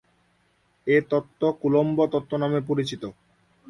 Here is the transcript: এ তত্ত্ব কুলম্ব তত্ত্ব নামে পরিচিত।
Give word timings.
এ 0.87 0.97
তত্ত্ব 1.09 1.41
কুলম্ব 1.61 1.97
তত্ত্ব 2.13 2.31
নামে 2.43 2.59
পরিচিত। 2.69 3.03